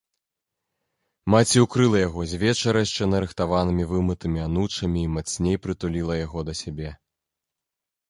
Маці 1.33 1.57
ўкрыла 1.65 1.97
яго 2.07 2.21
звечара 2.31 2.79
яшчэ 2.85 3.03
нарыхтаванымі 3.13 3.87
вымытымі 3.93 4.39
анучамі 4.49 4.99
і 5.07 5.13
мацней 5.21 5.57
прытуліла 5.65 6.13
яго 6.25 6.39
да 6.53 6.61
сябе. 6.65 6.89